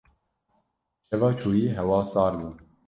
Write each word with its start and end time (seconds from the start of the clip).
Şeva 1.05 1.29
çûyî 1.39 1.65
hewa 1.77 1.99
sar 2.11 2.33
bû. 2.39 2.49